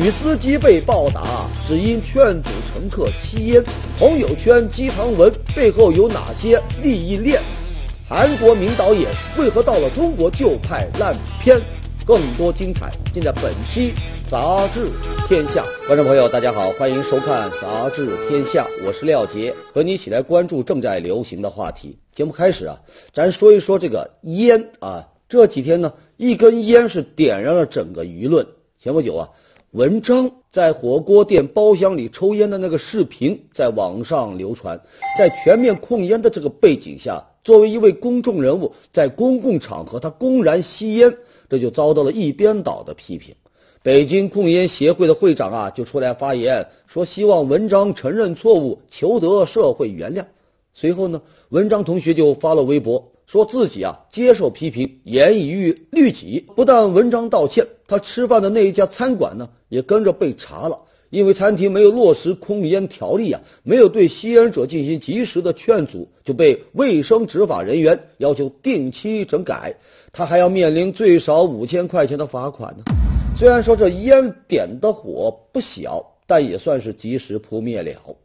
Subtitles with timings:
[0.00, 3.62] 女司机被暴打，只因劝阻乘客吸烟。
[3.98, 7.42] 朋友圈鸡汤文背后有哪些利益链？
[8.08, 11.60] 韩国名导演为何到了中国就拍烂片？
[12.06, 13.92] 更多精彩尽在本期
[14.26, 14.88] 《杂志
[15.28, 15.66] 天下》。
[15.86, 21.98] 观众朋友，大家好，欢迎收看《杂志天下》，我是廖杰，和你一起来关注正在流行的话题。
[22.14, 22.80] 节目开始啊，
[23.12, 25.08] 咱说一说这个烟啊。
[25.28, 28.46] 这几天呢，一根烟是点燃了整个舆论。
[28.78, 29.28] 前不久啊。
[29.72, 34.80] 文章在火锅店包厢里抽烟的那个视频在网上流传，
[35.16, 43.36] 在全面控烟的这个背景下，作为一位公众人物，在公共场合他公然吸烟，这就遭到了一边倒的批评。
[43.84, 50.24] 北京控烟协会的会长啊就出来发言，说希望文章承认错误，求得社会原谅。
[50.74, 53.12] 随后呢，文章同学就发了微博。
[53.26, 56.44] 说自己啊接受批评，严以律己。
[56.56, 69.74] 不但文章道歉，他吃饭的那一家餐馆呢也跟着被查了，因为餐厅没有落实控烟条例啊，没有对吸烟者进行及时的劝阻，就被卫生执法人员要求定期整改。
[70.12, 72.84] 他还要面临最少五千块钱的罚款呢。
[73.36, 78.16] 虽然说这烟点的火不小，但也算是及时扑灭了。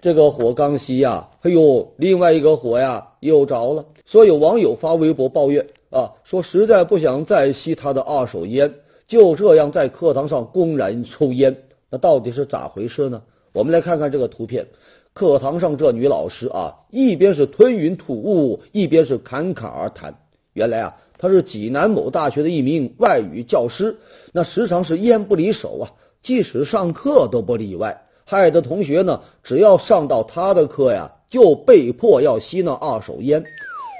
[0.00, 3.86] 这个火刚熄呀，哎呦，另外一个火呀又着了。
[4.06, 8.74] 所以有网友发微博抱怨啊，说实在不想再吸他的二手烟，
[9.08, 11.56] 就这样在课堂上公然抽烟，
[11.90, 13.22] 那到底是咋回事呢？
[13.52, 14.66] 我们来看看这个图片，
[15.14, 20.14] 课堂上这女老师啊，一边是吞云吐雾，一边是侃侃而谈。
[20.52, 23.96] 原来啊，她是济南某大学的一名外语教师，
[24.32, 28.04] 那时常是烟不离手啊，即使上课都不例外。
[28.26, 33.42] 害得同学呢，只要上到他的课呀，就被迫要吸那二手烟。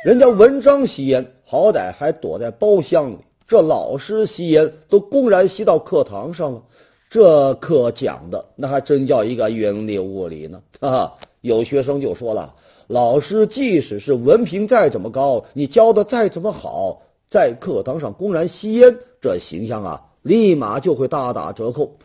[0.05, 3.17] 人家文章吸烟，好歹还躲在包厢里；
[3.49, 6.63] 这老师吸烟，都公然吸到课堂上了。
[7.09, 10.61] 这课讲的那还真叫一个云里雾里呢。
[10.81, 12.55] 啊，有学生就说了：
[12.89, 17.01] 老师即使是文凭再怎么高，你教的再怎么好，
[17.31, 21.97] 在课堂上公然吸烟，这形象啊，立马就会大打折扣。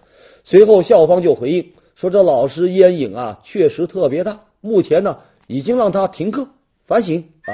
[0.46, 1.74] 随后校方就回应。
[1.96, 4.46] 说这老师烟瘾啊，确实特别大。
[4.62, 5.18] 目前呢，
[5.48, 6.48] 已经让他停课
[6.86, 7.52] 反省啊。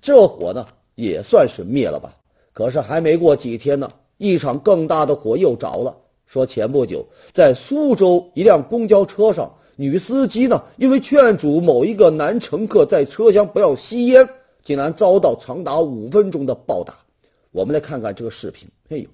[0.00, 2.14] 这火呢，也算是灭了吧。
[2.58, 5.98] 可是还没过几天呢，一场更大的火又着了。
[6.26, 14.28] 说前不久，在苏州一辆公交车上，女司机呢，因为劝阻某一个男乘客在车厢不要吸烟，
[14.64, 16.96] 竟然遭到长达五分钟的暴打。
[17.52, 18.68] 我们来看看这个视频。
[18.88, 19.08] 哎呦，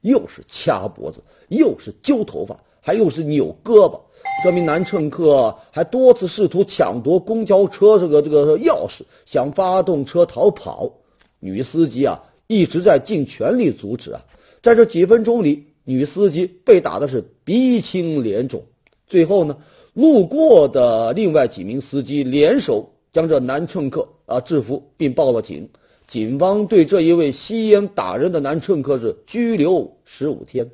[0.00, 2.58] 又是掐脖子，又是揪头发。
[2.80, 4.00] 还又是扭胳膊，
[4.42, 10.94] 这名男乘客还多次试图抢夺公交车这个这个钥匙，想发动车逃跑。
[11.38, 14.24] 女司机啊一直在尽全力阻止啊，
[14.60, 18.64] 在这几分钟里，女司机被打的是鼻青脸肿。
[19.06, 19.58] 最后呢，
[19.94, 25.68] 路过的另外几名司机联手将这男乘客啊制服，并报了警。
[26.08, 30.70] 警方对这一位吸烟打人的男乘客是拘留十五天。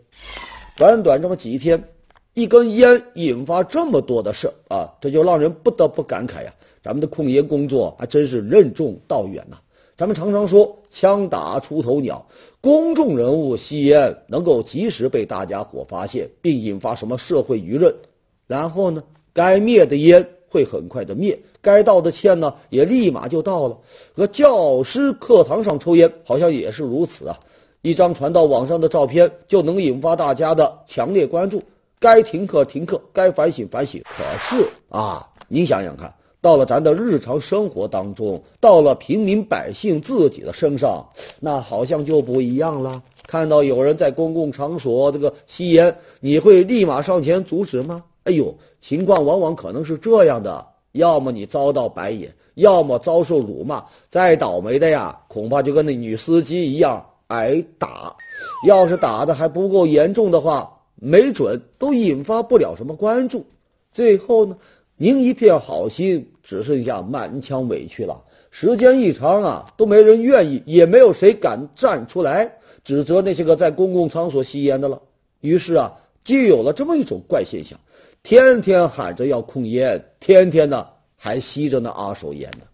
[0.79, 1.85] 短短这么几天。
[2.33, 6.55] 一根烟引发这么多的事啊，这就让人不得不感慨呀。
[6.83, 9.59] 咱们的控烟工作还真是任重道远呐。
[9.99, 12.27] 咱们常常说枪打出头鸟，
[12.63, 17.97] 公众人物吸烟能够及时被大家伙发现，并引发什么社会舆论，
[18.47, 19.05] 然后呢，
[19.35, 23.81] 该灭的烟会很快的灭，该道的歉呢也立马就到了。
[24.15, 27.41] 和教师课堂上抽烟好像也是如此啊，
[27.83, 31.63] 一张传到网上的照片就能引发大家的强烈关注。
[32.01, 34.03] 该停课停课，该反省反省。
[34.05, 36.15] 可是啊，你想想看，
[36.47, 41.09] 到了咱的日常生活当中，到了平民百姓自己的身上，
[41.41, 43.03] 那好像就不一样了。
[43.27, 48.05] 看到有人在公共场所这个吸烟，你会立马上前阻止吗？
[48.23, 58.15] 哎呦，情况往往可能是这样的：要么你遭到白眼，要么遭受辱骂，再倒霉的呀，恐怕就跟那女司机一样挨打。
[58.65, 60.75] 要是打的还不够严重的话。
[60.95, 63.45] 没准都引发不了什么关注，
[63.93, 64.57] 最后呢，
[64.99, 68.25] 您一片好心，只剩下满腔委屈了。
[68.51, 75.03] 时间一长啊，都没人愿意，也没有谁敢站出来指责那些个在公共场所吸烟的了。
[75.43, 77.79] 于是啊，就有了这么一种怪现象：
[78.23, 82.65] 天天喊着要控烟，天天呢还吸着那二手烟呢。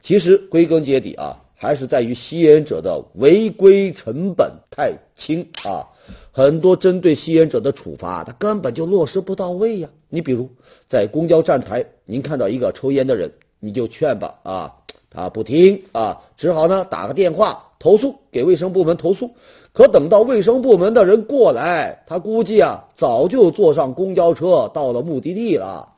[0.00, 5.90] 其实归根结底啊，还是在于吸烟者的违规成本太轻啊。
[6.32, 9.88] 很多针对吸烟者的处罚，他根本就落实不到位呀。
[10.08, 10.50] 你比如
[10.88, 14.74] 在公交站台，您看到一个抽烟的人，你就劝吧啊，
[15.10, 19.32] 他不听啊，只好呢打个电话投诉给卫生部门投诉。
[19.72, 25.94] 可等到卫生部门的人过来，他估计啊早就坐上公交车到了目的地了。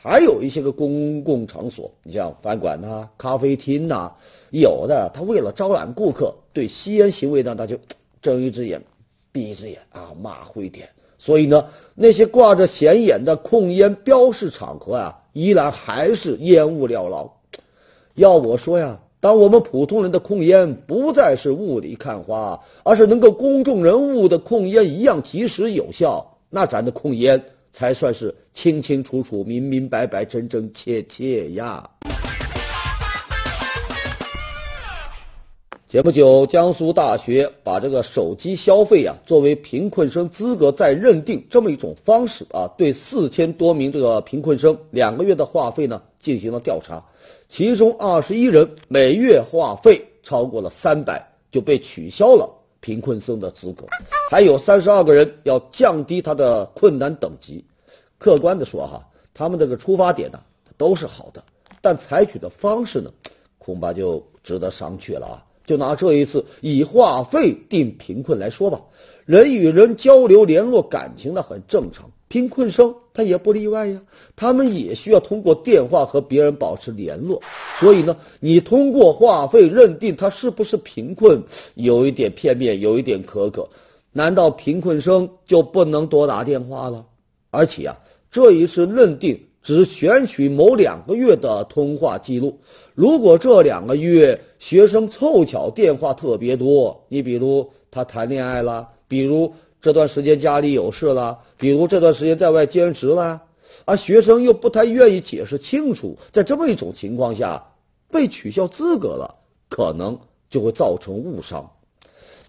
[0.00, 4.12] 还有一些个公共场所，你像饭馆呐、咖啡厅呐，
[4.50, 7.78] 有的他为了招揽顾客，对吸烟行为呢，他就
[8.22, 8.82] 睁一只眼
[9.32, 10.88] 闭一只眼啊，马虎一点。
[11.18, 11.64] 所以呢，
[11.94, 17.36] 那些挂着显眼的控烟标识场合啊，依然还是烟雾缭绕。
[18.14, 27.42] 要我说呀，当我们普通人的控烟不再是雾里看花，而是能够公众人物的控烟一样及时有效，那咱的控烟
[27.72, 31.90] 才算是清清楚楚、明明白白、真真切切呀。
[35.90, 47.06] 前不久，江苏大学把这个手机消费啊作为贫困生资格再认定这么一种方式啊，对四千多名这个贫困生两个月的话费呢进行了调查，
[47.48, 52.50] 其中二十一人每月话费超过了三百就被取消了
[52.80, 53.86] 贫困生的资格，
[54.30, 57.64] 还有三十二个人要降低他的困难等级。
[58.18, 60.40] 客观的说哈，他们这个出发点呢
[60.76, 61.42] 都是好的，
[61.80, 63.10] 但采取的方式呢
[63.56, 65.44] 恐怕就值得商榷了啊。
[65.68, 68.80] 就拿这一次以话费定贫困来说吧，
[69.26, 74.00] 人与人交流联络感情那很正常，贫困生他也不例外呀，
[74.34, 77.42] 他们也需要通过电话和别人保持联络，
[77.78, 81.42] 所以呢，你通过话费认定他是不是贫困，
[81.74, 83.68] 有一点片面，有一点苛刻。
[84.12, 87.04] 难道贫困生就不能多打电话了？
[87.50, 87.98] 而且啊，
[88.30, 89.47] 这一次认定。
[89.68, 92.60] 只选取某两个月的通话记录，
[92.94, 103.42] 如果这两个月学生凑巧电话特别多，你比如他谈恋爱了，比如这段时间家里有事了，比如这段时间在外兼职了，
[103.84, 107.66] 而学生又不太愿意解释清楚，在这么一种情况下
[108.10, 109.34] 被取消资格了，
[109.68, 110.18] 可能
[110.48, 111.72] 就会造成误伤。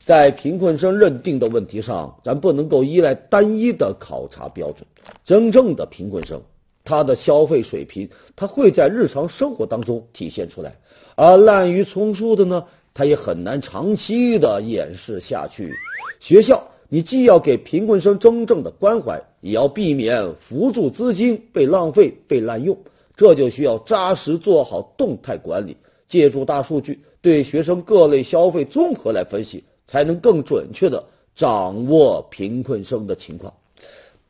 [0.05, 4.87] 在贫困生认定的问题上，咱不能够依赖单一的考察标准，
[5.25, 6.41] 真正的贫困生。
[6.89, 10.77] 他的消费水平，他会在日常生活当中体现出来，
[11.15, 12.65] 而滥竽充数的呢，
[12.95, 15.71] 他也很难长期的掩饰下去。
[16.19, 22.79] 学校，你既要给贫困生真正的关怀，也要避免扶助资金被浪费、被滥用。
[23.15, 25.77] 这就需要扎实做好动态管理，
[26.07, 31.03] 借助大数据对学生各类消费综合来分析，才能更准确的
[31.35, 33.53] 掌握贫困生的情况。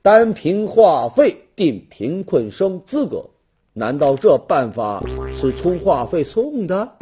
[0.01, 3.31] 单凭话费定贫困生资格，
[3.73, 5.03] 难道这办法
[5.35, 6.93] 是充话费送的？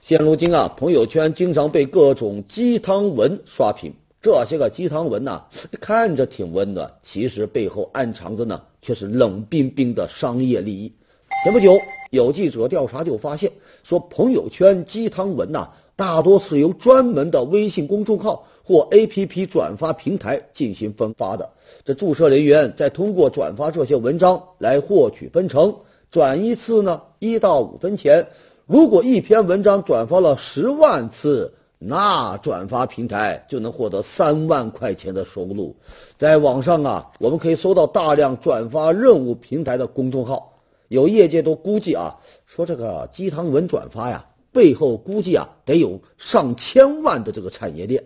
[0.00, 3.92] 现如今啊，朋友圈经常被各种鸡汤文刷屏，
[4.22, 5.42] 这些个鸡汤文呢，
[5.82, 10.94] 看着挺温暖，其实背后暗藏着呢，却是冷冰冰的商业利益。
[11.44, 11.76] 前不久，
[12.10, 13.52] 有记者调查就发现，
[13.82, 15.72] 说朋友圈鸡汤文呐。
[15.94, 21.50] 大多是由专门的微信公众号或 APP 转发平台进行分发的。
[21.84, 25.76] 这注册人员再通过转发这些文章来获取分成，
[26.10, 28.28] 转一次呢一到五分钱。
[28.66, 35.74] 如果一篇文章转发了十万次，那转发平台就能获得三万块钱的收入。
[36.16, 44.26] 在网上啊，我们可以搜到大量转发任务平台的公众号，有业界都估计啊，说这个鸡汤文转发呀。
[44.52, 48.04] 背后估计啊，得有上千万的这个产业链。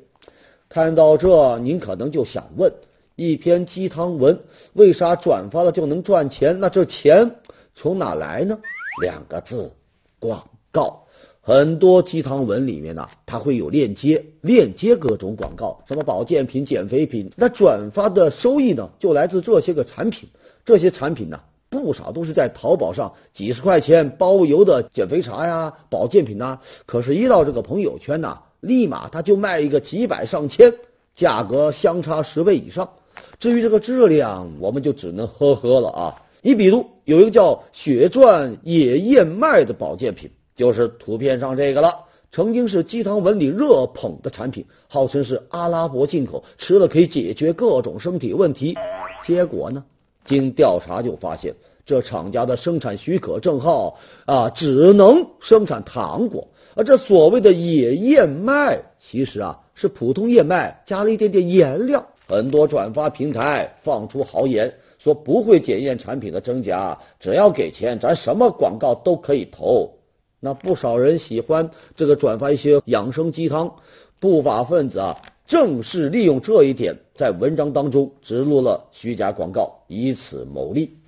[0.69, 2.73] 看到这，您可能就想问：
[3.15, 4.41] 一篇鸡汤文
[4.73, 6.61] 为啥转发了就能赚钱？
[6.61, 7.37] 那这钱
[7.75, 8.59] 从哪来呢？
[9.03, 9.73] 两个字：
[10.19, 11.05] 广告。
[11.41, 17.31] 很多鸡汤文里面呢，它会有链接，链接各种广告，什么保健品、减肥品。
[17.37, 20.29] 那转发的收益呢，就来自这些个产品。
[20.65, 21.41] 这些产品呢？
[21.69, 30.75] 不少都是在淘宝上几十块钱包邮的减肥茶呀、保健品呐，可是，一到这个朋友圈呐，立马他就卖一个几百上千，
[31.15, 32.91] 价格相差十倍以上。
[33.39, 36.23] 至于这个质量，我们就只能呵呵了啊。
[36.43, 48.77] 你比如有一个叫血钻野燕麦的保健品，就是图片上这个了，曾经是鸡汤文里热捧的产品，号称是阿拉伯进口，吃了可以解决各种身体问题。
[49.25, 49.85] 结果呢？
[50.25, 62.07] 经调查就发现，这厂家的生产许可证号啊，只能生产糖果，而这所谓的野燕麦，其实啊是普通燕麦加了一点点颜料。
[62.29, 69.95] 很多转发平台放出豪言，说不会检验产品的真假，只要给钱，咱什么广告都可以投。
[70.39, 73.77] 那不少人喜欢这个转发一些养生鸡汤，
[74.21, 75.23] 不法分子啊。
[75.47, 80.99] 正是利用这一点，在文章当中植入了虚假广告，以此牟利。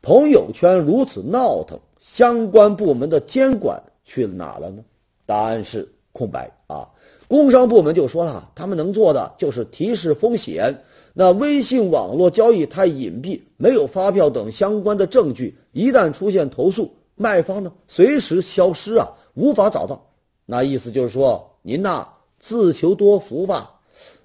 [0.00, 4.82] 朋友圈如此闹腾，相关部门的监管去哪了呢？
[5.24, 6.88] 答案是空白啊！
[7.28, 10.82] 工商部门就说了，他们能做的就是提示风险。
[11.14, 20.08] 那微信网络交易太隐蔽，没有发票等相关的证据，一旦出现投诉，卖方呢随时消失啊，无法找到。
[20.44, 22.08] 那意思就是说，您呐
[22.40, 23.76] 自求多福吧。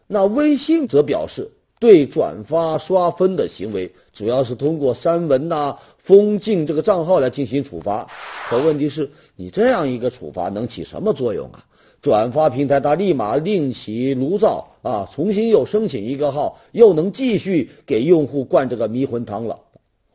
[0.08, 1.52] 那微信则表示，
[1.86, 8.08] 对转发刷分的行为，主要是通过删文呐、封禁这个账号来进行处罚。
[8.50, 11.66] 可问题是，你这样一个处罚能起什么作用啊？
[12.02, 19.60] 转发平台，他立马另起炉灶啊，重新又申请一个号，又能继续给用户灌这个迷魂汤了。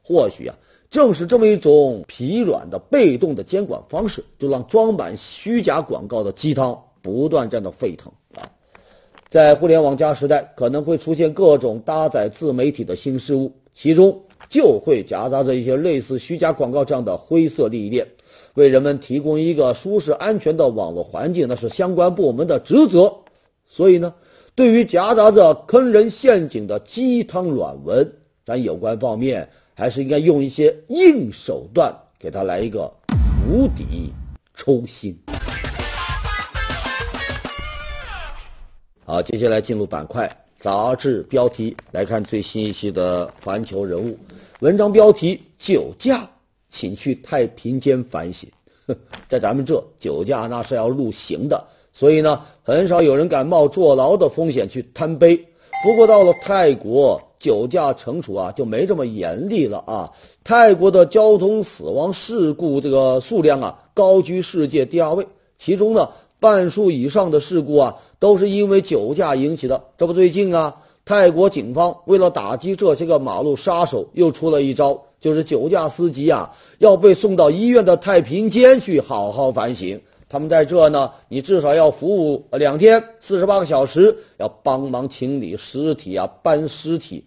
[0.03, 0.57] 或许啊，
[0.91, 8.13] 正是这么一种疲软的被动的监管方式，就让装满虚假广告的鸡汤不断这样的沸腾。
[9.31, 18.09] 在互联网加时代，可能会出现各种搭载自媒体的新事物，其中就会夹杂着一些类似虚假广告这样的灰色利益链。
[18.55, 23.19] 为人们提供一个舒适安全的网络环境，那是相关部门的职责。
[23.69, 24.15] 所以呢，
[24.57, 32.93] 对于夹杂着坑人陷阱的鸡汤软文，咱有关方面还是应该用一些硬手段，给他来一个
[33.47, 34.13] 釜底
[34.57, 35.17] 抽薪。
[39.11, 44.11] 好，接下来进入板块杂志标题，来看最新一期的《环球人物》
[44.61, 46.31] 文章标题：酒驾。
[46.69, 48.49] 请去太平间反省，
[49.27, 55.49] 在咱们这酒驾那是要入刑的，所以呢，很少有人敢冒坐牢的风险去贪杯。
[55.83, 60.13] 不过到了泰国，酒驾惩处啊就没这么严厉了啊。
[60.45, 65.27] 泰国的交通死亡事故这个数量啊高居世界第二位，
[65.59, 69.85] 其中呢半数以上的事故啊都是因为酒驾引起的。
[69.99, 75.03] 这不最近啊，泰国警方为了打击这些个马路杀手，又出了一招。
[75.21, 80.01] 就是酒驾司机啊，要被送到医院的太平间去好好反省。
[80.31, 87.27] 他们在这呢，你至少要服务两天，四十八个小时，要帮忙清理尸体啊，搬尸体。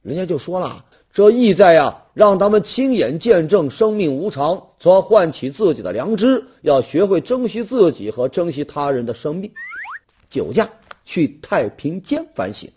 [0.00, 9.52] 人家就说了，这意在呀，让他们亲眼见证生命无常，从而唤起自己的良知，要学会珍惜自己和珍惜他人的生命。
[10.30, 10.70] 酒驾
[11.04, 12.70] 去太平间反省，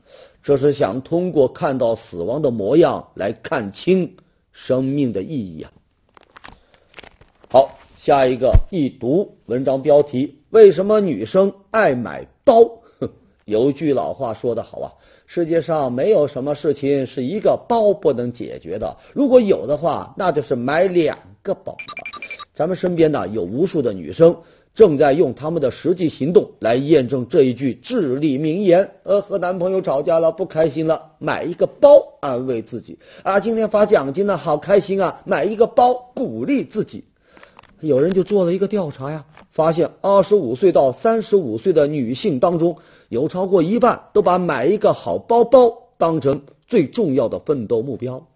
[0.44, 4.18] 这是想通过看到死亡的模样来看清。
[4.60, 5.72] 生命的意义啊！
[7.48, 12.82] 好，下一个一读文章标题：为什么女生爱买包？
[13.46, 14.94] 有句老话说得好啊，
[15.28, 21.78] 世界上没有什么事情是一个包不能解决的，如果有的话，那就是买两个包。
[22.56, 24.38] 咱们身边呢有无数的女生。
[24.74, 28.92] 正在用他们的实际行动来验证这一句至理名言。
[29.02, 33.00] 呃，和男朋友吵架了，不开心了，买一个包安慰自己。
[33.24, 37.06] 啊，今天发奖金了，好开心啊，买一个包鼓励自己。
[37.80, 39.26] 有人就做了一个调查呀，
[39.58, 42.78] 发现二十五岁到三十五岁的女性当中，
[43.10, 48.28] 有超过一半都把买一个好包包当成最重要的奋斗目标。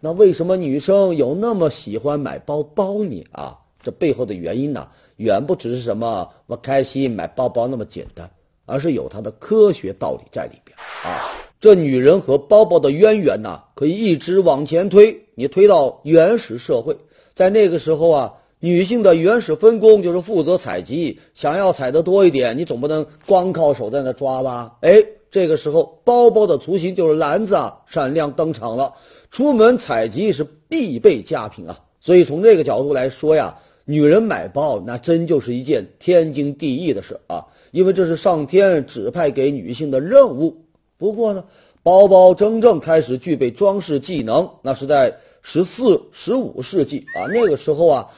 [0.00, 3.24] 那为什么女生有那么喜欢买包包呢？
[3.30, 3.58] 啊？
[3.84, 8.32] 这背后的原因呢，远不只是什么我开心买包包那么简单，
[8.66, 11.30] 而是有它的科学道理在里边啊。
[11.60, 16.96] 这女人和包包的渊源呢，可以一直往前推，你推到原始社会，
[17.36, 24.76] 在那个时候啊，女性的原始分工就是负责采集，想要采得多一点，你总不能光靠手在那抓吧？
[24.82, 25.02] 哎，
[25.32, 28.94] 这个时候包包的雏形就是篮子啊，闪亮登场了，
[29.30, 31.80] 出门采集是必备佳品啊。
[32.00, 33.58] 所以从这个角度来说呀。
[33.86, 40.66] 女人买包，那真就是一件天经地义的事啊，因为这是上天指派给女性的任务。
[40.96, 41.44] 不过呢，
[41.82, 47.26] 包包真正开始具备装饰技能，那是在十四、十五世纪啊。
[47.34, 48.10] 那个时候啊，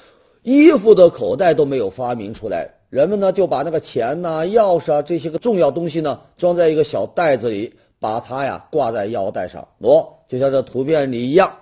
[0.43, 9.69] 衣服的口袋都没有发明出来，人们呢就把那个钱呐、钥匙啊这些个重要东西呢装在一个小袋子里，把它呀挂在腰带上。
[9.81, 11.59] 喏，就像这图片里一样，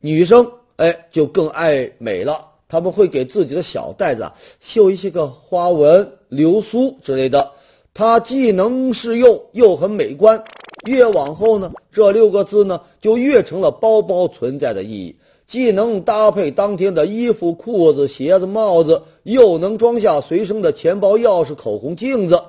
[0.00, 2.48] 女生哎就更爱美了。
[2.66, 7.52] 他们会给自己的小袋子啊绣一些个花纹、流苏之类的，
[7.92, 10.42] 它既能适用又很美观。
[10.88, 22.42] 越往后呢，这六个字呢就越成了包包存在的意义，既能搭配当天的衣服、裤子、鞋子、帽子，又能装下随身的钱包、钥匙、口红、镜子。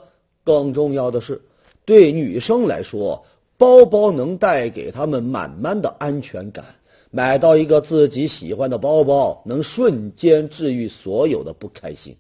[0.44, 1.42] 更重要的是，
[1.86, 3.26] 对女生来说，
[3.58, 6.66] 包包能带给她们满满的安全感。
[7.12, 12.18] 买到一个自己喜欢的包包，能瞬间治愈所有的不开心。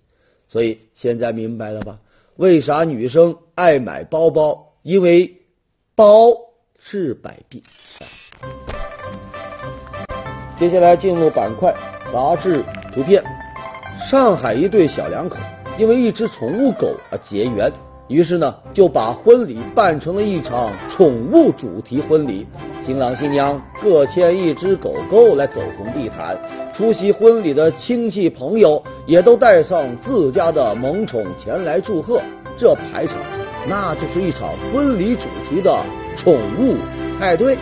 [0.47, 1.99] 所以现在明白了吧？
[2.35, 4.73] 为啥女生爱买包包？
[4.83, 5.37] 因为
[5.95, 6.33] 包
[6.77, 7.63] 治百病。
[10.57, 11.73] 接下来进入板块
[12.13, 13.21] 杂志图片：
[14.09, 15.37] 上海一对小两口
[15.77, 17.71] 因为一只宠物狗而结缘，
[18.07, 22.47] 于是呢就把婚礼办成了一场宠物主题婚礼。
[22.85, 26.37] 新郎新娘各牵一只狗狗来走红地毯，
[26.71, 32.21] 出席婚礼的亲戚朋友也都带上自家的萌宠前来祝贺。
[32.55, 33.17] 这排场，
[33.67, 35.77] 那就是一场婚礼主题的
[36.15, 36.77] 宠物
[37.19, 37.57] 派对。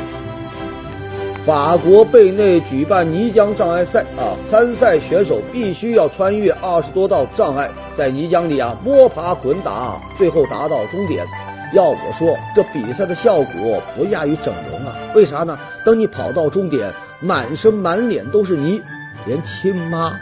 [1.46, 11.26] 法国贝内举办泥浆障碍赛啊，参赛选手必须要穿越二十多道障碍，在泥浆里啊摸爬滚打，最后达到终点。
[11.74, 14.96] 要我说，这比赛的效果不亚于整容啊！
[15.14, 15.60] 为啥呢？
[15.84, 18.82] 等你跑到终点，满身满脸都是泥，
[19.26, 20.14] 连亲妈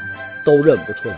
[0.43, 1.15] 都认不出来。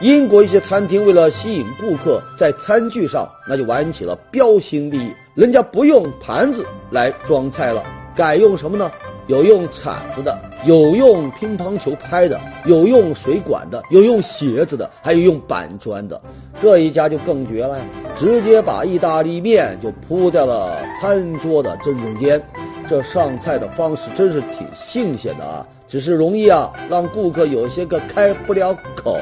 [0.00, 7.82] 英国一些餐厅为了吸引顾客，在餐具上那就玩起了标新立异，人家不用盘子来装菜了，
[8.14, 8.90] 改用什么呢？
[9.26, 16.20] 有用铲子的，有用乒乓球拍的，有用水管的，有用鞋子的，还有用板砖的。
[16.60, 17.78] 这一家就更绝了，
[18.14, 22.42] 直接把意大利面就铺在了餐桌的正中间。
[22.88, 29.18] 这上菜的方式真是挺新鲜的啊，只是容易啊让顾客有些个开不了口。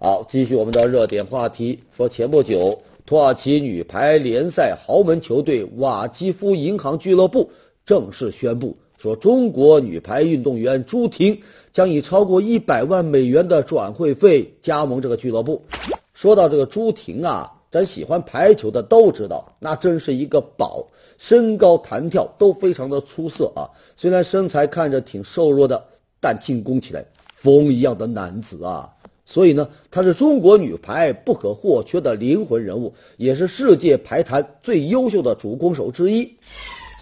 [0.00, 2.82] 好，继续我们的热点话题，说前不久。
[3.08, 7.50] 土耳其女排联赛豪门球队瓦基夫银行俱乐部
[7.86, 11.40] 正式宣布，说中国女排运动员朱婷
[11.72, 15.64] 将以超过一百万美元的转会费加盟这个俱乐部。
[16.12, 23.70] 说到这个朱婷啊，咱喜欢排球的都知道，那真是一个宝，身高弹跳都非常的出色啊。
[23.96, 25.84] 虽然身材看着挺瘦弱的，
[26.20, 28.90] 但进攻起来风一样的男子啊。
[29.30, 36.38] 所以呢，她是中国女排不可或缺的灵魂人物，也是世界排坛最优秀的主攻手之一。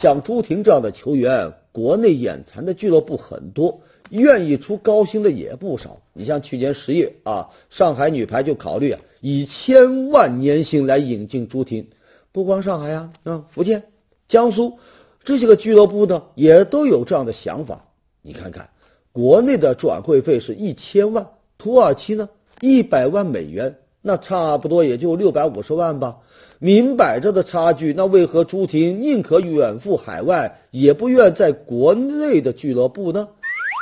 [0.00, 6.02] 像朱婷这样的球员，国内眼馋的俱乐部很多，愿意出高薪的也不少。
[6.14, 11.86] 你像去年十月啊，上海女排就考虑啊，以千万年薪来引进朱婷。
[12.32, 13.84] 不光上海啊，啊，福建、
[14.26, 14.80] 江苏
[15.22, 17.86] 这些个俱乐部呢，也都有这样的想法。
[18.20, 18.70] 你看看，
[19.12, 21.28] 国内的转会费是一千万。
[21.58, 22.28] 土耳其呢，
[22.60, 26.18] 一百万美元，那差不多也就六百五十万吧，
[26.58, 27.92] 明摆着的差距。
[27.92, 33.28] 那为何朱婷宁可远赴海外，也不愿在国内的俱乐部呢？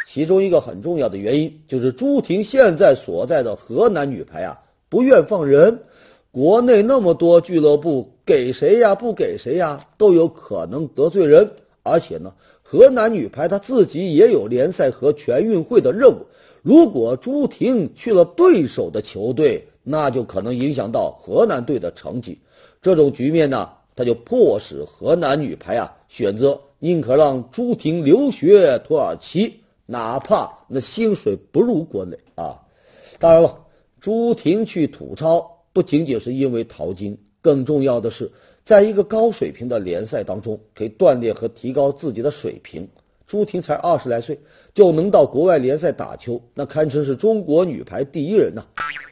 [0.08, 5.80] 其中一个很重要的原因就是朱婷现在所在的河南女排啊，不愿放人。
[6.30, 8.94] 国内那么多俱乐部，给谁呀？
[8.94, 9.86] 不给谁呀？
[9.98, 11.50] 都有可能得罪人。
[11.82, 16.26] 而且呢，河南女排她自己也有联赛和全运会的任务。
[16.64, 22.38] 如果朱婷去了对手的球队，那就可能影响到河南队的成绩。
[22.80, 32.62] 这种局面呢，他就迫使河南女排啊选择宁可让朱婷留学土耳其，哪怕那薪水不如国内啊。
[33.18, 33.66] 当然了，
[34.00, 38.32] 朱婷去土超不仅仅是因为淘金，更重要的是，
[38.64, 42.88] 在一个高水平的联赛当中，可以锻炼和提高自己的水平。
[43.26, 44.40] 朱婷才二十来岁
[44.74, 48.64] 就能到国外联赛打球，那堪称是中国女排第一人呐。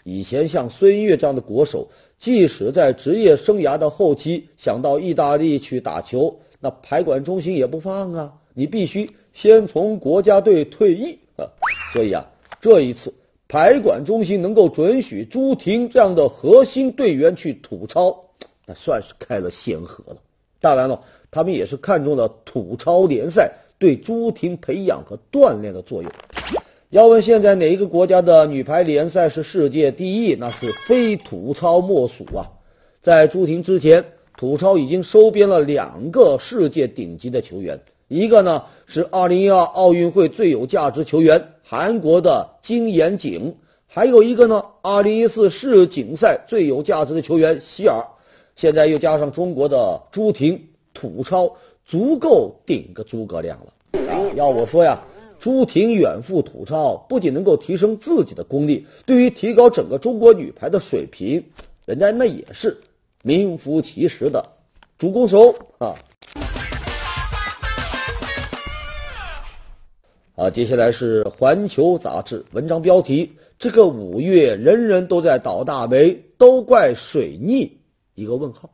[0.03, 11.46] 以前像孙悦这样的国手，即使在职业生涯的后期想到意大利去打球，那排管中心也不放啊，你必须先从国家队退役啊。
[11.92, 12.27] 所以啊，
[12.61, 13.14] 这一次
[13.46, 18.25] 排管中心能够准许朱婷这样的核心队员去土超，
[18.66, 20.16] 那算是开了先河了。
[20.61, 23.53] 当然了，他们也是看中了土超联赛。
[23.83, 26.12] 对朱婷培养和锻炼的作用。
[26.88, 32.47] 要问现在哪一个国家的女排联赛是世界第一，那是非土超莫属啊！
[33.01, 34.05] 在朱婷之前，
[34.38, 43.57] 土超已经收编了两个世界顶级的球员，一个呢是2012奥运会最有价值球员韩国的金妍景，
[43.88, 48.07] 还有一个呢2014世锦赛最有价值的球员希尔，
[48.55, 51.57] 现在又加上中国的朱婷，土超。
[51.85, 53.73] 足够顶个诸葛亮了
[54.11, 54.33] 啊！
[54.35, 55.03] 要我说呀，
[55.38, 61.45] 朱婷远赴土超，不仅能够提升自己的功力，对于提高整个中国女排的水平，
[61.85, 62.79] 人家那也是
[63.23, 64.51] 名副其实的
[64.99, 65.97] 主攻手啊！
[70.35, 77.79] 啊，接下来是《环球》杂志文章标题：这个五月人人都在倒大霉，都怪水逆？
[78.14, 78.71] 一个问号。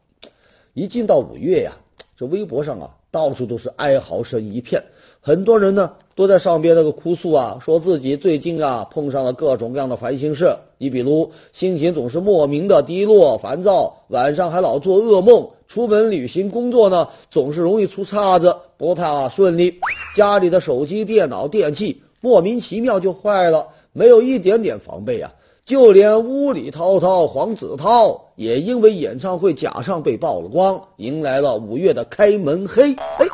[0.73, 1.79] 一进到五月呀，
[2.17, 2.98] 这微博上啊。
[3.11, 4.85] 到处都是哀嚎声一片。
[5.21, 10.57] 很多人呢都在上边那个哭诉啊，说自己最近啊碰上了各种各样的烦心事。
[10.79, 19.81] 你比如心情总是莫名的低落、烦躁，晚上还老做噩梦，出门旅行、工作呢总是容易出岔子，不太顺利。
[20.17, 25.35] 家里的手机、电脑、电器莫名其妙就坏了，没有一点点防备啊。
[25.65, 32.95] 就连屋里涛涛黄子韬也因为演唱会假唱被曝了光，迎来了五月的开门黑。
[32.95, 33.27] 哎，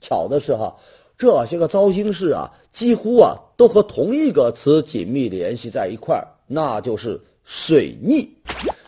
[0.00, 0.76] 巧的是哈。
[1.18, 8.36] 这些个糟心事啊，几乎啊都和同一个词紧密联系在一块儿，那就是水逆。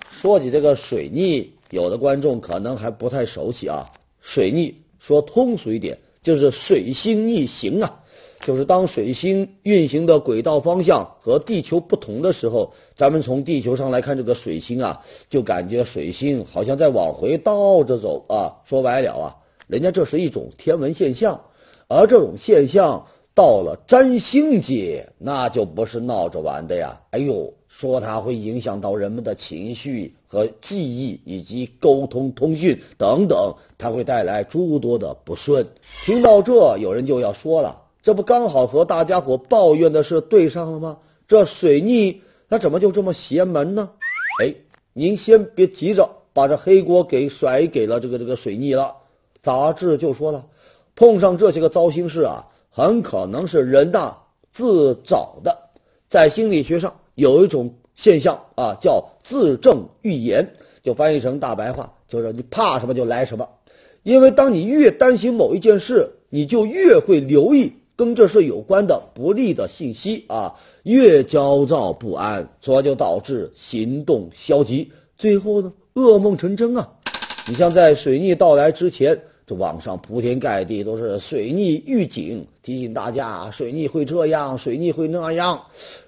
[0.09, 3.91] 说起这个水逆，有的观众可能还不太熟悉啊。
[4.21, 8.05] 水逆说通俗一点，就是水星逆行啊，
[8.47, 18.63] 就是当水星运行的轨道方向和地球不同的时候，咱们从地球上来看这个水星啊，就感觉水星好像在往回倒着走啊。
[18.65, 21.41] 说白了啊，人家这是一种天文现象。
[21.89, 27.01] 而这种现象到了占星界，那就不是闹着玩的呀！
[27.11, 35.67] 哎呦，说它会影响到人们的情绪和记忆，以及沟通、通讯等等，它会带来诸多的不顺。
[36.05, 40.99] 听到这，有人就要说了：这不刚好和大家伙抱怨的事对上了吗？
[41.27, 43.91] 这水逆，它怎么就这么邪门呢？
[44.41, 44.55] 哎，
[44.93, 48.99] 您先别急着把这黑锅给甩给了这个这个水逆了。
[49.43, 50.47] 杂志就说了。
[50.95, 55.59] 碰上这些个糟心事啊，很可能是人大自找的。
[56.09, 63.49] 在心理学上有一种现象啊，叫自证预言，就翻译成大白话，就是你怕什么就来什么。
[64.05, 76.91] 因为当你越担心某一件事，你就越会留意跟这事有关的不利的信息啊，越焦躁不安，从而就导致行动消极，最后呢噩梦成真啊。
[77.49, 79.23] 你像在水逆到来之前。
[79.49, 85.67] 这网上铺天盖地都是水逆预警，提醒大家水逆会这样，水逆会那样。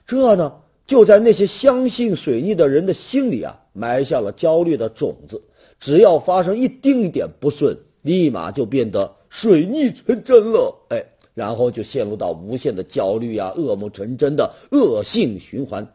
[0.08, 0.54] 这呢，
[0.88, 5.42] 就在那些相信水逆的人的心里啊，埋下了焦虑的种子。
[5.78, 10.74] 只要发生一丁点不顺，立马就变得水逆成真了。
[10.88, 11.04] 哎，
[11.38, 15.86] 然后就陷入到无限的焦虑啊，噩梦成真的恶性循环。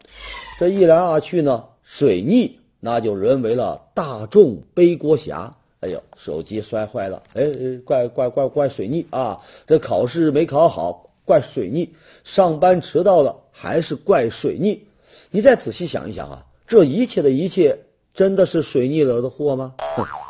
[0.58, 5.58] 这一来二去呢，水逆那就沦为了大众背锅侠。
[5.82, 7.44] 哎呦，手机摔坏了，哎，
[7.84, 9.42] 怪怪怪怪水逆啊！
[9.68, 11.90] 这考试没考好，怪水逆；
[12.24, 14.84] 上班迟到了，还是怪水逆。
[15.30, 17.80] 你再仔细想一想啊，这一切的一切，
[18.14, 19.74] 真的是水逆惹的祸吗？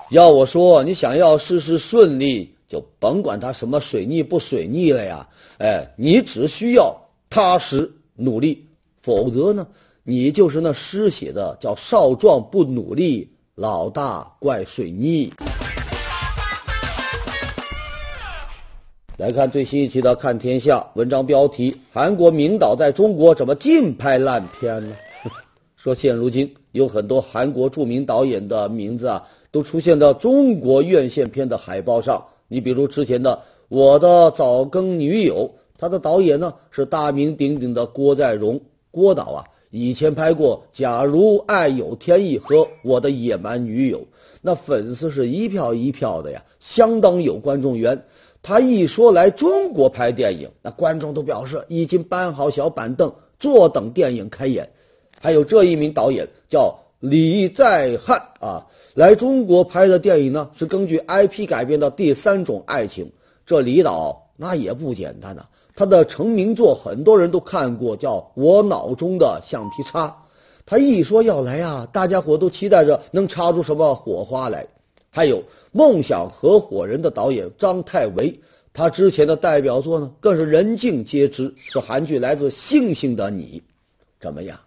[0.09, 5.29] 要我说，你想要事事顺利，就甭管他什么水逆不水逆了呀！
[5.59, 8.65] 哎，你只需要踏实努力，
[9.03, 9.67] 否则呢，
[10.03, 13.29] 你就是那诗写的叫少壮不努力。
[13.53, 15.31] 老大怪水逆。
[19.17, 24.95] 来看最新一期的《看天下》文章标题：韩国名导在中国怎么净拍烂片呢？
[25.77, 32.25] 说现如今有很多韩国著名导演的名字啊，都出现在中国院线片的海报上。
[32.47, 33.31] 你比如之前的
[33.69, 39.45] 《我的早更女友》，他的导演呢是大名鼎鼎的郭在荣，郭导啊。
[39.69, 44.01] 以前拍过《假如爱有天意》和《我的野蛮女友》，
[44.41, 48.05] 那粉丝是一票一票的呀，相当有观众缘。
[48.43, 54.69] 他一说来中国拍电影，那观众都表示已经搬好小板凳，坐等电影开演。
[55.19, 63.07] 还有这一名导演叫李在汉啊，来中国拍的电影呢是根据 IP 改编的《第三种爱情》。
[63.45, 65.47] 这李导那也不简单呐。
[65.75, 70.07] 他的成名作很多人都看过，叫《我脑中的橡皮擦》。
[70.65, 74.67] 他一说要来啊，大家伙都期待着能擦出什么火花来。
[75.09, 75.39] 还有
[75.73, 78.39] 《梦想合伙人》的导演张泰维，
[78.71, 83.61] 他之前的代表作呢，更是人尽皆知，是韩剧《来自星星的你》。
[84.21, 84.61] 怎么样？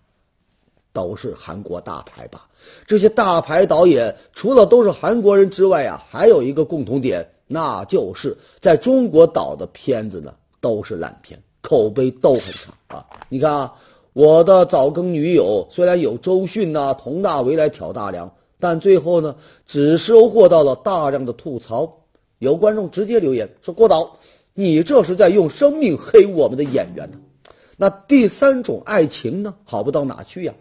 [0.96, 2.48] 都是韩国大牌吧？
[2.86, 10.32] 这些大牌导演除了都是韩国人之外啊，还有一个共同点，那就是在中国导的片子呢。
[10.58, 13.06] 都是烂片，口碑都很差啊！
[13.28, 13.74] 你看啊，
[14.14, 21.98] 我的早更女友虽然有周迅呐、佟大为来挑大梁，但最后呢，只收获到了大量的吐槽。
[22.40, 24.16] 有观众直接留言说：“郭导，
[24.54, 27.18] 你这是在用生命黑我们的演员呢。”
[27.76, 30.54] 那第三种爱情呢，好不到哪去呀？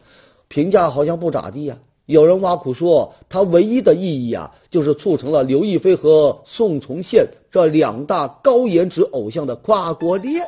[0.48, 1.78] 评价好像不咋地呀。
[2.06, 10.46] 有人挖苦说，它唯一的意义啊，就是促成了刘亦菲和宋重宪这两大高颜值偶像的跨国恋。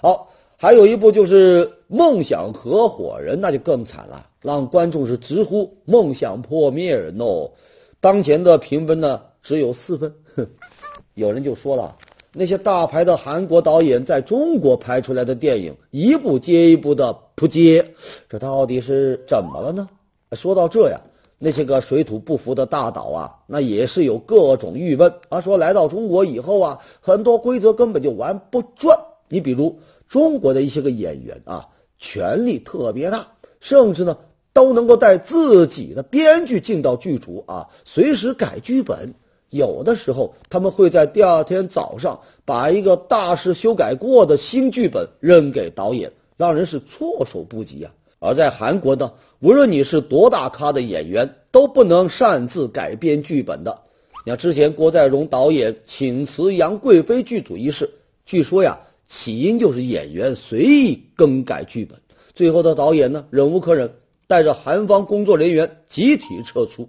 [0.00, 7.52] 好，还有一部就是《梦想合伙人》，那就更惨了，让观众是直呼梦想破灭人哦。
[8.00, 10.14] 当前的评分呢，只有四分。
[10.34, 10.48] 哼
[11.14, 11.96] 有人就说了，
[12.32, 17.96] 那些大牌的韩国导演在中国拍出来的电影，一部接一部的不接，
[18.28, 19.88] 这到底是怎么了呢？
[20.30, 21.00] 说到这呀，
[21.40, 25.40] 那些个水土不服的大岛啊，那也是有各种郁闷啊。
[25.40, 28.96] 说来到中国以后啊，很多规则根本就玩不转。
[29.28, 34.18] 你比如中国的一些个演员啊，权力特别大，甚至呢
[34.52, 39.14] 都能够带自己的编剧进到剧组啊，随时改剧本。
[39.50, 47.92] 有的时候他们会在第二天早上把一个大师修改过的新剧本扔给导演，让人是措手不及啊。
[48.18, 53.82] 而在韩国呢，无论你是多大咖的演员，都不能擅自改编剧本的。
[54.24, 57.90] 你看之前郭在荣导演请辞杨贵妃剧组一事，
[58.26, 62.00] 据说呀，起因就是演员随意更改剧本，
[62.34, 63.94] 最后的导演呢忍无可忍，
[64.26, 66.88] 带着韩方工作人员集体撤出。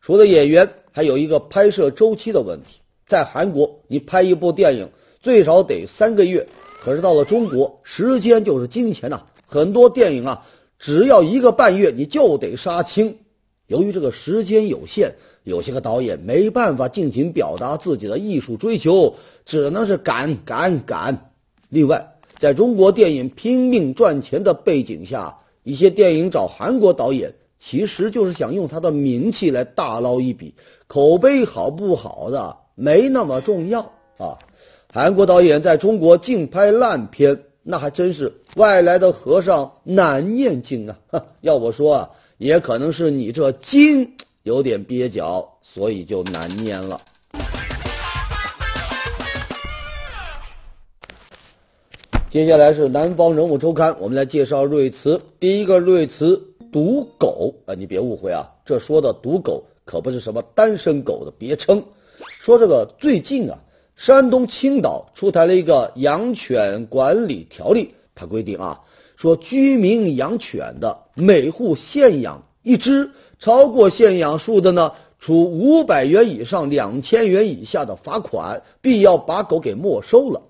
[0.00, 2.80] 除了演员，还有一个拍摄周期的问题。
[3.06, 4.88] 在韩国，你拍一部电影
[5.20, 6.48] 最少得三个月，
[6.84, 9.22] 可是到了中国，时间就是金钱呐。
[9.46, 10.46] 很多电影啊，
[10.78, 13.18] 只要一个半月你就得杀青。
[13.66, 19.14] 由于这个时间有限，有些个导演没办法尽情表达自己的艺术追求，
[19.46, 21.30] 只能是赶赶赶。
[21.70, 30.54] 另外，在中国电影拼命赚钱的背景下，一些电影找韩国导演，其实就是想用他的名气来大捞一笔，
[30.86, 34.38] 口碑好不好的没那么重要啊。
[34.94, 37.42] 韩国导演在中国净拍烂片。
[37.64, 41.24] 那还真是外来的和尚难念经啊！
[41.40, 44.12] 要我说啊，也可能是你这经
[44.44, 47.00] 有点蹩脚，所以就难念了。
[52.30, 55.22] 接下来是南方人物周刊，我们来介绍瑞词。
[55.40, 61.82] 第一个瑞词“赌狗”啊，你别误会啊，这说的“赌狗”可不是什么单身狗的别称。
[62.38, 63.58] 说这个最近啊。
[63.96, 68.80] 山东青岛出台了一个养犬管理条例，它规定啊，
[69.16, 80.42] 说居民养犬的每户限养一只，超过限养数的呢，处五百元以上两千元以下的罚款，必要把狗给没收了。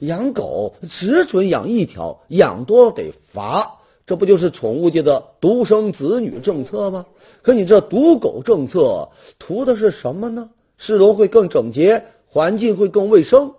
[0.00, 7.06] 养狗只准养一条，养多了得罚，这不就是宠物界的独生子女政策吗？
[7.42, 10.50] 可你这赌狗政策图的是什么呢？
[10.78, 12.04] 市容会更整洁。
[12.38, 13.54] 环境会更卫生，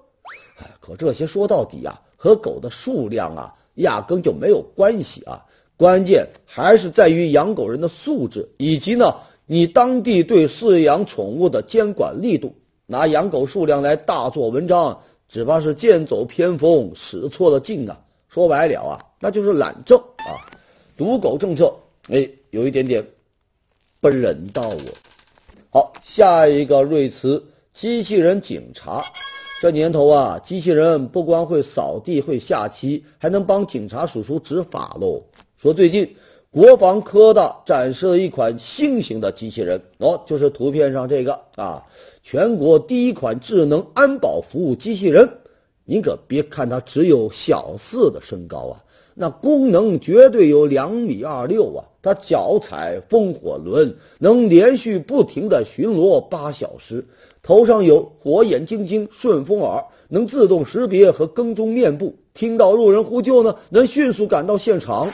[0.56, 5.48] 哎，可这些说到底啊，和狗的数量啊，压根就没有关系啊。
[5.76, 9.16] 关键还是在于养狗人的素质，以及呢，
[9.46, 12.56] 你当地对饲养宠物的监管力度。
[12.86, 18.00] 拿养狗数量来大做文章，只怕是剑走偏锋，使错了劲啊。
[18.30, 20.48] 说白了啊，那就是懒政啊。
[20.96, 21.76] 赌狗政策，
[22.08, 23.06] 哎，有一点点
[24.00, 24.80] 不人道我。
[25.70, 27.44] 好，下一个瑞慈。
[27.74, 29.06] 机器人警察，
[29.62, 35.24] 这年头啊，机器人不光会扫地、会下棋，还能帮警察叔叔执法喽。
[35.56, 36.16] 说最近
[36.50, 41.86] 国防科大展示了一款新型的机器人，哦，就是图片上这个啊，
[42.24, 45.38] 全国第一款智能安保服务机器人。
[45.86, 51.86] 您可别看它只有小四的身高啊，那功能绝对有两米二六啊。
[52.02, 57.06] 它脚踩风火轮，能连续不停的巡逻八小时。
[57.42, 62.16] 头上有火眼金睛、顺风耳，能自动识别和跟踪面部。
[62.34, 65.12] 听到路人呼救呢，能迅速赶到现场。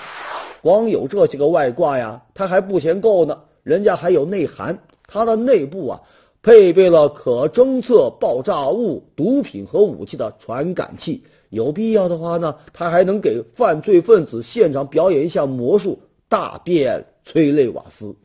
[0.61, 3.41] 光有这些个外挂呀，他还不嫌够呢。
[3.63, 6.01] 人家还有内涵，它的内部啊，
[6.41, 11.23] 配备了可侦测爆炸物、毒品和武器的传感器。
[11.49, 18.15] 有必要的话呢，它还能给犯罪分子现场表演一下魔术，大变催泪瓦斯。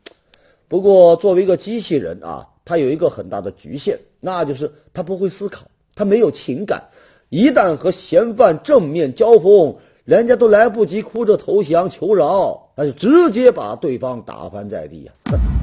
[0.67, 2.47] 不过，作为一个机器人啊。
[2.65, 6.89] 它有一个很大的局限，那就是它不会思考，它没有情感。
[7.29, 15.13] 一旦和嫌犯正面交锋，人家都来不及哭着投降求饶，那就直接把对方打翻在地呀！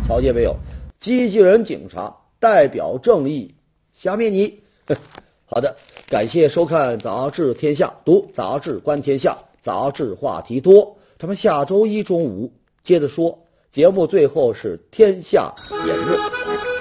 [0.06, 0.56] 瞧见没有？
[0.98, 3.54] 机器人警察代表正义，
[3.92, 4.61] 消灭你！
[5.44, 5.76] 好的，
[6.08, 10.96] 感谢收看《杂志天下》，读杂志观天下，杂志话题多。
[11.18, 13.40] 咱们下周一中午接着说。
[13.70, 15.54] 节目最后是天下
[15.87, 16.77] 言论。